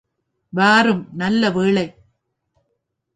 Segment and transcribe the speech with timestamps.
[0.53, 1.85] வாரும் நல்ல வேளை!